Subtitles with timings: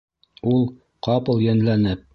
[0.53, 0.65] Ул,
[1.09, 2.07] ҡапыл йәнләнеп: